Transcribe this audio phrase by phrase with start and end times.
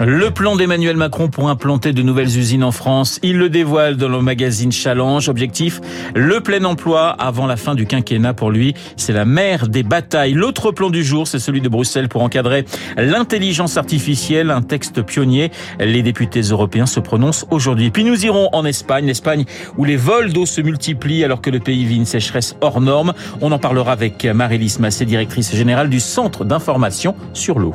[0.00, 4.08] Le plan d'Emmanuel Macron pour implanter de nouvelles usines en France, il le dévoile dans
[4.08, 5.28] le magazine Challenge.
[5.28, 5.80] Objectif,
[6.16, 8.74] le plein emploi avant la fin du quinquennat pour lui.
[8.96, 10.32] C'est la mère des batailles.
[10.32, 12.64] L'autre plan du jour, c'est celui de Bruxelles pour encadrer
[12.96, 15.52] l'intelligence artificielle, un texte pionnier.
[15.78, 17.90] Les députés européens se prononcent aujourd'hui.
[17.92, 19.44] Puis nous irons en Espagne, l'Espagne
[19.78, 23.12] où les vols d'eau se multiplient alors que le pays vit une sécheresse hors norme.
[23.40, 27.74] On en parlera avec Marie-Lise Massé, directrice générale du Centre d'information sur l'eau.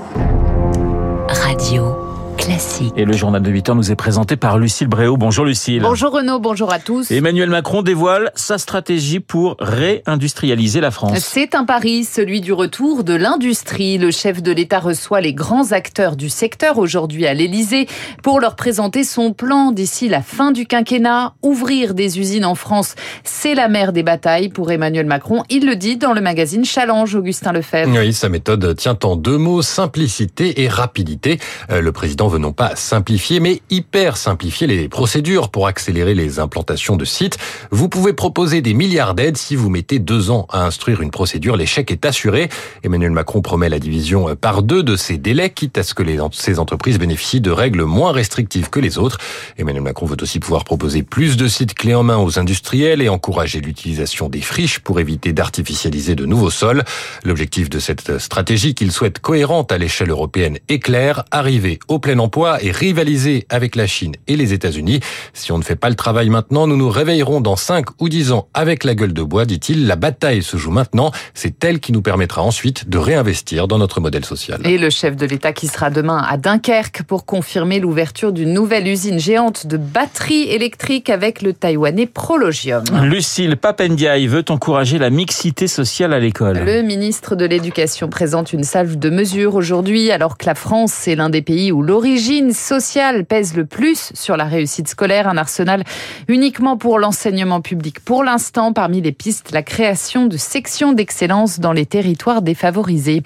[1.57, 2.06] 究
[2.47, 2.93] Classique.
[2.95, 5.17] Et le journal de 8 heures nous est présenté par Lucille Bréau.
[5.17, 5.81] Bonjour Lucille.
[5.81, 7.11] Bonjour Renaud, bonjour à tous.
[7.11, 11.17] Emmanuel Macron dévoile sa stratégie pour réindustrialiser la France.
[11.19, 13.97] C'est un pari, celui du retour de l'industrie.
[13.97, 17.85] Le chef de l'État reçoit les grands acteurs du secteur aujourd'hui à l'Élysée
[18.23, 21.33] pour leur présenter son plan d'ici la fin du quinquennat.
[21.41, 22.95] Ouvrir des usines en France,
[23.25, 25.43] c'est la mère des batailles pour Emmanuel Macron.
[25.49, 27.91] Il le dit dans le magazine Challenge, Augustin Lefebvre.
[27.93, 31.39] Oui, sa méthode tient en deux mots, simplicité et rapidité.
[31.71, 36.39] Euh, le président veut non pas simplifier, mais hyper simplifier les procédures pour accélérer les
[36.39, 37.37] implantations de sites.
[37.71, 41.57] Vous pouvez proposer des milliards d'aides si vous mettez deux ans à instruire une procédure.
[41.57, 42.49] L'échec est assuré.
[42.83, 46.59] Emmanuel Macron promet la division par deux de ces délais, quitte à ce que ces
[46.59, 49.17] entreprises bénéficient de règles moins restrictives que les autres.
[49.57, 53.09] Emmanuel Macron veut aussi pouvoir proposer plus de sites clés en main aux industriels et
[53.09, 56.83] encourager l'utilisation des friches pour éviter d'artificialiser de nouveaux sols.
[57.23, 62.19] L'objectif de cette stratégie qu'il souhaite cohérente à l'échelle européenne est clair, arriver au plein
[62.19, 62.26] emploi
[62.61, 64.99] et rivaliser avec la Chine et les États-Unis.
[65.33, 68.31] Si on ne fait pas le travail maintenant, nous nous réveillerons dans 5 ou 10
[68.31, 69.87] ans avec la gueule de bois, dit-il.
[69.87, 71.11] La bataille se joue maintenant.
[71.33, 74.61] C'est elle qui nous permettra ensuite de réinvestir dans notre modèle social.
[74.65, 78.87] Et le chef de l'État qui sera demain à Dunkerque pour confirmer l'ouverture d'une nouvelle
[78.87, 82.83] usine géante de batteries électriques avec le taïwanais Prologium.
[83.03, 86.59] Lucille Papendiaï veut encourager la mixité sociale à l'école.
[86.59, 91.15] Le ministre de l'Éducation présente une salve de mesures aujourd'hui alors que la France est
[91.15, 95.83] l'un des pays où l'origine sociale pèse le plus sur la réussite scolaire, un arsenal
[96.27, 97.99] uniquement pour l'enseignement public.
[97.99, 103.21] Pour l'instant, parmi les pistes, la création de sections d'excellence dans les territoires défavorisés.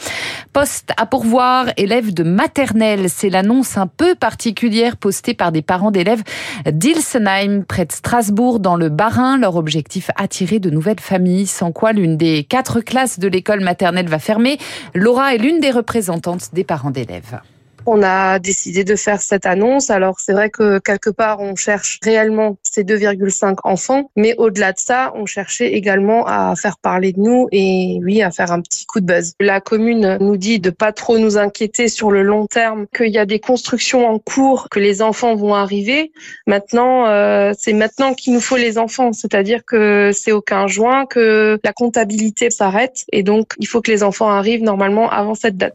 [0.51, 5.91] Poste à pourvoir, élèves de maternelle, c'est l'annonce un peu particulière postée par des parents
[5.91, 6.23] d'élèves
[6.65, 9.37] d'Ilsenheim, près de Strasbourg, dans le Bas-Rhin.
[9.37, 14.09] Leur objectif, attirer de nouvelles familles, sans quoi l'une des quatre classes de l'école maternelle
[14.09, 14.57] va fermer.
[14.93, 17.39] Laura est l'une des représentantes des parents d'élèves.
[17.85, 19.89] On a décidé de faire cette annonce.
[19.89, 24.79] Alors c'est vrai que quelque part on cherche réellement ces 2,5 enfants, mais au-delà de
[24.79, 28.85] ça, on cherchait également à faire parler de nous et oui, à faire un petit
[28.85, 29.33] coup de buzz.
[29.39, 33.17] La commune nous dit de pas trop nous inquiéter sur le long terme, qu'il y
[33.17, 36.11] a des constructions en cours, que les enfants vont arriver.
[36.47, 41.05] Maintenant, euh, c'est maintenant qu'il nous faut les enfants, c'est-à-dire que c'est au 15 juin
[41.05, 45.57] que la comptabilité s'arrête et donc il faut que les enfants arrivent normalement avant cette
[45.57, 45.73] date.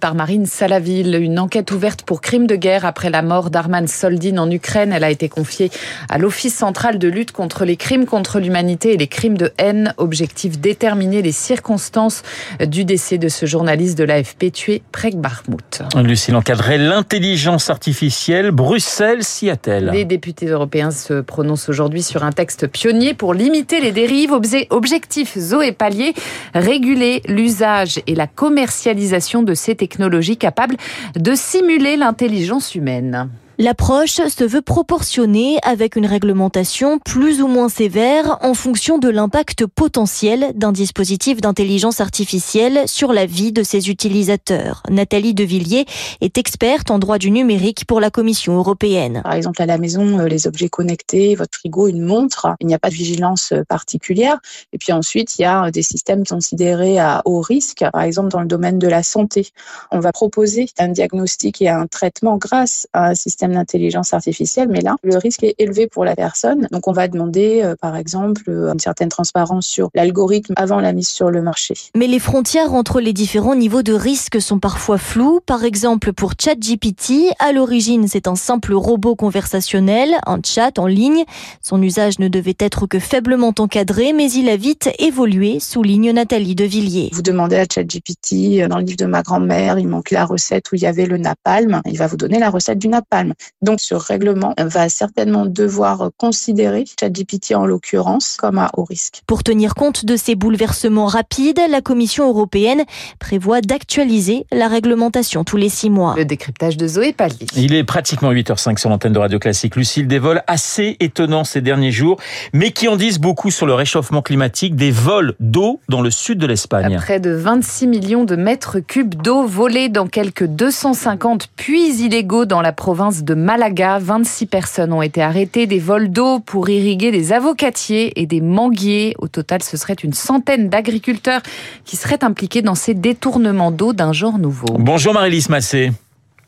[0.00, 4.38] Par Marine Salaville une enquête ouverte pour crime de guerre après la mort d'Arman Soldin
[4.38, 4.92] en Ukraine.
[4.92, 5.72] Elle a été confiée
[6.08, 9.92] à l'Office central de lutte contre les crimes contre l'humanité et les crimes de haine.
[9.96, 12.22] Objectif déterminer les circonstances
[12.64, 15.82] du décès de ce journaliste de l'AFP tué près de Barmouth.
[15.96, 18.52] Lucille encadrait l'intelligence artificielle.
[18.52, 19.90] Bruxelles s'y attelle.
[19.92, 24.32] Les députés européens se prononcent aujourd'hui sur un texte pionnier pour limiter les dérives.
[24.70, 26.14] Objectif Zoé Pallier,
[26.54, 30.76] réguler l'usage et la commercialisation de ces technologies capables
[31.16, 33.28] de simuler l'intelligence humaine.
[33.58, 39.64] L'approche se veut proportionnée avec une réglementation plus ou moins sévère en fonction de l'impact
[39.64, 44.82] potentiel d'un dispositif d'intelligence artificielle sur la vie de ses utilisateurs.
[44.90, 45.86] Nathalie Devilliers
[46.20, 49.22] est experte en droit du numérique pour la Commission européenne.
[49.22, 52.74] Par exemple, à la maison, euh, les objets connectés, votre frigo, une montre, il n'y
[52.74, 54.36] a pas de vigilance euh, particulière.
[54.74, 58.28] Et puis ensuite, il y a euh, des systèmes considérés à haut risque, par exemple
[58.28, 59.48] dans le domaine de la santé.
[59.92, 64.80] On va proposer un diagnostic et un traitement grâce à un système d'intelligence artificielle, mais
[64.80, 66.68] là, le risque est élevé pour la personne.
[66.72, 70.92] Donc, on va demander, euh, par exemple, euh, une certaine transparence sur l'algorithme avant la
[70.92, 71.74] mise sur le marché.
[71.94, 75.40] Mais les frontières entre les différents niveaux de risque sont parfois floues.
[75.44, 81.24] Par exemple, pour ChatGPT, à l'origine, c'est un simple robot conversationnel, un chat en ligne.
[81.62, 86.54] Son usage ne devait être que faiblement encadré, mais il a vite évolué, souligne Nathalie
[86.54, 87.10] Devilliers.
[87.12, 90.70] Vous demandez à ChatGPT, euh, dans le livre de ma grand-mère, il manque la recette
[90.72, 91.80] où il y avait le napalm.
[91.86, 93.34] Il va vous donner la recette du napalm.
[93.62, 99.22] Donc ce règlement va certainement devoir considérer ChatGPT en l'occurrence comme à haut risque.
[99.26, 102.84] Pour tenir compte de ces bouleversements rapides, la Commission européenne
[103.18, 106.14] prévoit d'actualiser la réglementation tous les six mois.
[106.16, 107.46] Le décryptage de Zoé Pallier.
[107.56, 109.76] Il est pratiquement 8h05 sur l'antenne de Radio Classique.
[109.76, 112.18] Lucille, des vols assez étonnants ces derniers jours,
[112.52, 116.38] mais qui en disent beaucoup sur le réchauffement climatique, des vols d'eau dans le sud
[116.38, 116.96] de l'Espagne.
[116.96, 122.60] Près de 26 millions de mètres cubes d'eau volés dans quelques 250 puits illégaux dans
[122.60, 123.98] la province de Malaga.
[123.98, 125.66] 26 personnes ont été arrêtées.
[125.66, 129.14] Des vols d'eau pour irriguer des avocatiers et des manguiers.
[129.18, 131.42] Au total, ce serait une centaine d'agriculteurs
[131.84, 134.68] qui seraient impliqués dans ces détournements d'eau d'un genre nouveau.
[134.78, 135.92] Bonjour Marie-Lise Massé.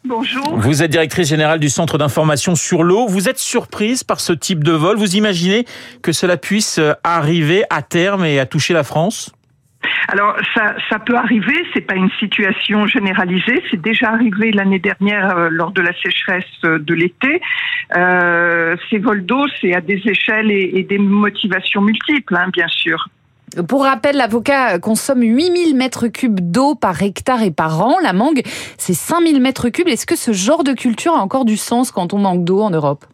[0.05, 0.57] Bonjour.
[0.57, 3.09] Vous êtes directrice générale du Centre d'information sur l'eau.
[3.09, 4.97] Vous êtes surprise par ce type de vol.
[4.97, 5.67] Vous imaginez
[6.01, 9.33] que cela puisse arriver à terme et à toucher la France?
[10.09, 15.37] Alors ça, ça peut arriver, c'est pas une situation généralisée, c'est déjà arrivé l'année dernière
[15.37, 17.41] euh, lors de la sécheresse euh, de l'été.
[17.97, 22.69] Euh, ces vols d'eau, c'est à des échelles et, et des motivations multiples, hein, bien
[22.69, 23.09] sûr.
[23.69, 27.97] Pour rappel, l'avocat consomme 8000 mètres cubes d'eau par hectare et par an.
[28.03, 28.43] La mangue,
[28.77, 29.89] c'est 5000 mètres cubes.
[29.89, 32.71] Est-ce que ce genre de culture a encore du sens quand on manque d'eau en
[32.71, 33.05] Europe?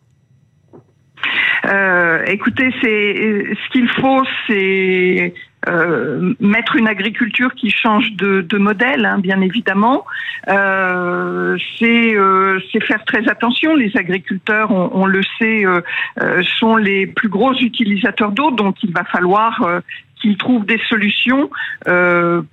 [2.26, 5.32] Écoutez, c'est ce qu'il faut, c'est
[5.69, 10.05] euh, mettre une agriculture qui change de, de modèle, hein, bien évidemment.
[10.49, 13.75] Euh, c'est euh, faire très attention.
[13.75, 18.93] Les agriculteurs, on, on le sait, euh, sont les plus gros utilisateurs d'eau, donc il
[18.93, 19.81] va falloir
[20.20, 21.50] qu'ils trouvent des solutions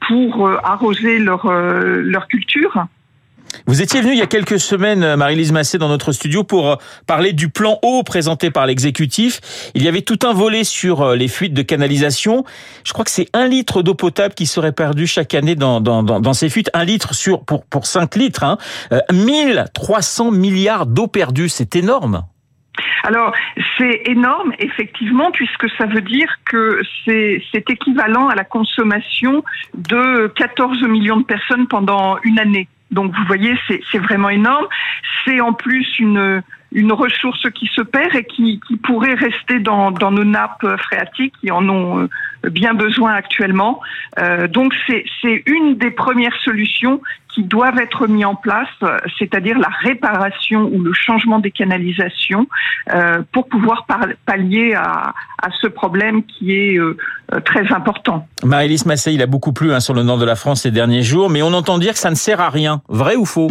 [0.08, 2.86] pour arroser leur, leur culture.
[3.68, 6.78] Vous étiez venu il y a quelques semaines, Marie-Lise Massé, dans notre studio pour
[7.08, 9.40] parler du plan eau présenté par l'exécutif.
[9.76, 12.44] Il y avait tout un volet sur les fuites de canalisation.
[12.84, 16.04] Je crois que c'est un litre d'eau potable qui serait perdu chaque année dans, dans,
[16.04, 16.70] dans, ces fuites.
[16.74, 18.44] Un litre sur pour, pour 5 litres.
[18.44, 18.58] Hein.
[18.92, 22.24] Euh, 1300 milliards d'eau perdue, c'est énorme.
[23.04, 23.34] Alors,
[23.78, 29.44] c'est énorme, effectivement, puisque ça veut dire que c'est équivalent à la consommation
[29.74, 32.68] de 14 millions de personnes pendant une année.
[32.92, 34.68] Donc vous voyez, c'est vraiment énorme.
[35.26, 39.92] C'est en plus une, une ressource qui se perd et qui, qui pourrait rester dans,
[39.92, 42.08] dans, nos nappes phréatiques qui en ont
[42.50, 43.82] bien besoin actuellement.
[44.20, 47.02] Euh, donc c'est une des premières solutions
[47.34, 48.68] qui doivent être mises en place,
[49.18, 52.48] c'est-à-dire la réparation ou le changement des canalisations
[52.94, 53.86] euh, pour pouvoir
[54.26, 56.98] pallier à, à, ce problème qui est euh,
[57.46, 58.28] très important.
[58.44, 61.04] Maëlys Massé, il a beaucoup plu hein, sur le nord de la France ces derniers
[61.04, 62.82] jours, mais on entend dire que ça ne sert à rien.
[62.90, 63.50] Vrai ou faux?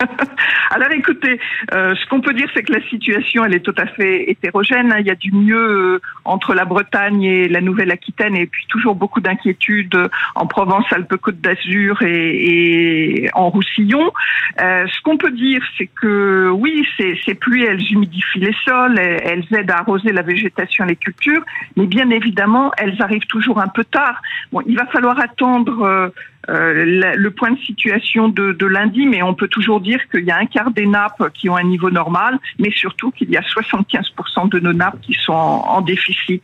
[0.70, 1.40] Alors écoutez,
[1.72, 4.94] euh, ce qu'on peut dire, c'est que la situation, elle est tout à fait hétérogène.
[4.98, 5.56] Il y a du mieux
[5.94, 9.96] euh, entre la Bretagne et la Nouvelle-Aquitaine, et puis toujours beaucoup d'inquiétudes
[10.34, 14.12] en Provence-Alpes-Côte d'Azur et, et, en Roussillon.
[14.60, 18.98] Euh, ce qu'on peut dire, c'est que oui, ces, ces, pluies, elles humidifient les sols,
[18.98, 21.44] elles, aident à arroser la végétation et les cultures,
[21.76, 24.20] mais bien évidemment, elles arrivent toujours un peu tard.
[24.52, 26.08] Bon, il va falloir attendre euh,
[26.48, 30.30] euh, le point de situation de, de, lundi, mais on peut toujours dire qu'il y
[30.30, 33.40] a un quart des nappes qui ont un niveau normal, mais surtout qu'il y a
[33.40, 36.42] 75% de nos nappes qui sont en, déficit.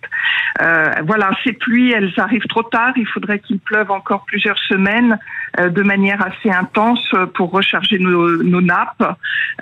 [0.61, 2.93] Euh, voilà, ces pluies, elles arrivent trop tard.
[2.97, 5.19] Il faudrait qu'il pleuve encore plusieurs semaines
[5.59, 9.05] euh, de manière assez intense pour recharger nos, nos nappes,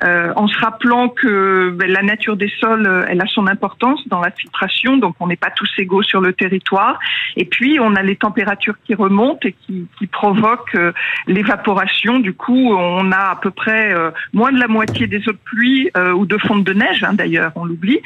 [0.04, 4.20] euh, en se rappelant que ben, la nature des sols, elle a son importance dans
[4.20, 6.98] la filtration, donc on n'est pas tous égaux sur le territoire.
[7.36, 10.06] Et puis on a les températures qui remontent et qui, qui
[10.74, 10.92] euh,
[11.26, 12.18] l'évaporation.
[12.18, 15.38] Du coup, on a à peu près euh, moins de la moitié des eaux de
[15.44, 18.00] pluie euh, ou de fonte de neige, hein, d'ailleurs, on l'oublie,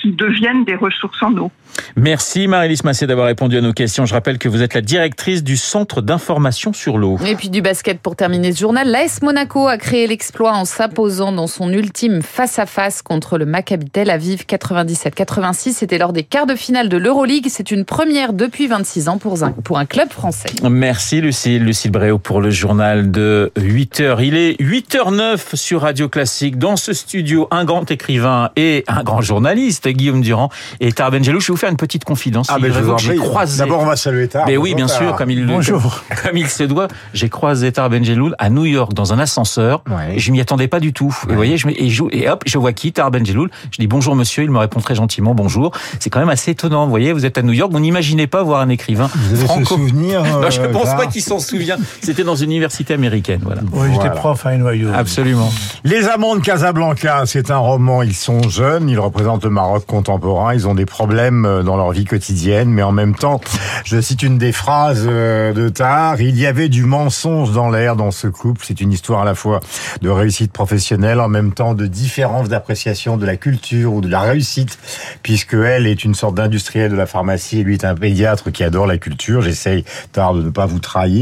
[0.00, 1.50] qui deviennent des ressources en eau.
[1.96, 4.06] Merci Marie-Lise Massé d'avoir répondu à nos questions.
[4.06, 7.18] Je rappelle que vous êtes la directrice du Centre d'information sur l'eau.
[7.26, 8.90] Et puis du basket pour terminer ce journal.
[8.90, 14.10] L'AS Monaco a créé l'exploit en s'imposant dans son ultime face-à-face contre le Maccabi Tel
[14.10, 15.72] Aviv 97-86.
[15.72, 17.46] C'était lors des quarts de finale de l'Euroleague.
[17.48, 20.50] C'est une première depuis 26 ans pour un, pour un club français.
[20.68, 21.64] Merci Lucille.
[21.64, 24.24] Lucille Bréau pour le journal de 8h.
[24.24, 26.58] Il est 8h09 sur Radio Classique.
[26.58, 30.48] Dans ce studio, un grand écrivain et un grand journaliste, Guillaume Durand
[30.80, 31.40] et Tar Benjelou.
[31.40, 32.46] Je vais vous faire une petite confidence.
[32.48, 33.58] Ah ben je vous j'ai croisé.
[33.58, 34.46] D'abord, on va saluer Tar.
[34.46, 36.02] Mais oui, bien sûr, comme il, Bonjour.
[36.22, 36.88] comme il se doit.
[37.12, 39.82] J'ai croisé Tar Benjeloul à New York dans un ascenseur.
[39.90, 40.18] Ouais.
[40.18, 41.14] Je m'y attendais pas du tout.
[41.24, 41.28] Ouais.
[41.28, 43.50] Et vous voyez, je, et, je, et hop, je vois qui Tar Benjeloul.
[43.70, 44.44] Je dis bonjour monsieur.
[44.44, 45.72] Il me répond très gentiment bonjour.
[45.98, 46.84] C'est quand même assez étonnant.
[46.84, 47.70] Vous voyez, vous êtes à New York.
[47.72, 49.60] Vous n'imaginez pas voir un écrivain vous avez franco.
[49.60, 51.76] Ce souvenir, euh, non, je ne pense pas qu'il s'en souvient.
[52.02, 53.40] C'était dans une université américaine.
[53.42, 53.62] Voilà.
[53.72, 54.10] Oui, j'étais voilà.
[54.12, 54.88] prof à NYU.
[54.94, 55.50] Absolument.
[55.84, 58.02] Les Amants de Casablanca, c'est un roman.
[58.02, 58.88] Ils sont jeunes.
[58.88, 60.54] Ils représentent le Maroc contemporain.
[60.54, 63.40] Ils ont des problèmes dans leur vie quotidienne, mais en même temps,
[63.84, 66.20] je cite une des phrases de Tar.
[66.20, 68.62] Il y avait du mensonge dans l'air dans ce couple.
[68.64, 69.60] C'est une histoire à la fois
[70.02, 74.20] de réussite professionnelle, en même temps de différence d'appréciation de la culture ou de la
[74.20, 74.78] réussite,
[75.22, 78.64] puisque elle est une sorte d'industrielle de la pharmacie et lui est un pédiatre qui
[78.64, 79.42] adore la culture.
[79.42, 81.13] J'essaye tard de ne pas vous trahir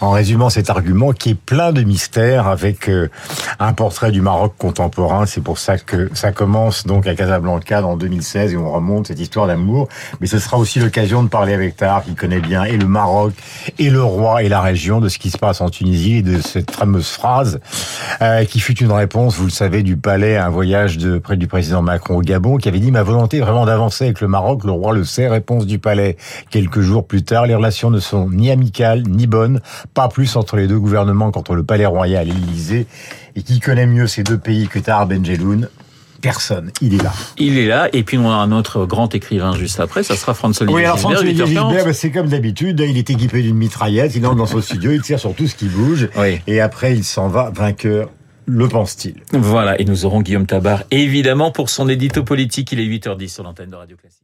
[0.00, 3.08] en résumant cet argument qui est plein de mystères avec euh,
[3.58, 5.26] un portrait du Maroc contemporain.
[5.26, 9.20] C'est pour ça que ça commence donc à Casablanca en 2016 et on remonte cette
[9.20, 9.88] histoire d'amour.
[10.20, 13.32] Mais ce sera aussi l'occasion de parler avec Tahar qui connaît bien et le Maroc
[13.78, 16.40] et le roi et la région de ce qui se passe en Tunisie et de
[16.40, 17.60] cette fameuse phrase
[18.22, 21.36] euh, qui fut une réponse, vous le savez, du palais à un voyage de près
[21.36, 24.64] du président Macron au Gabon qui avait dit ma volonté vraiment d'avancer avec le Maroc.
[24.64, 25.28] Le roi le sait.
[25.28, 26.16] Réponse du palais
[26.50, 27.46] quelques jours plus tard.
[27.46, 29.60] Les relations ne sont ni amicales ni bonnes,
[29.94, 32.86] pas plus entre les deux gouvernements qu'entre le palais royal et l'Élysée.
[33.36, 35.68] Et qui connaît mieux ces deux pays que Tahar Benjeloun
[36.20, 36.70] Personne.
[36.82, 37.12] Il est là.
[37.38, 37.88] Il est là.
[37.92, 40.02] Et puis on a un autre grand écrivain juste après.
[40.02, 41.46] Ça sera François Olivier Oui, alors 8h40.
[41.46, 42.84] Gilbert, bah, c'est comme d'habitude.
[42.86, 44.14] Il est équipé d'une mitraillette.
[44.16, 44.92] Il entre dans son studio.
[44.92, 46.08] Il tire sur tout ce qui bouge.
[46.18, 46.40] Oui.
[46.46, 48.10] Et après, il s'en va vainqueur.
[48.46, 49.14] Le pense-t-il?
[49.32, 49.80] Voilà.
[49.80, 52.72] Et nous aurons Guillaume Tabar, évidemment, pour son édito politique.
[52.72, 54.20] Il est 8h10 sur l'antenne de Radio Classique.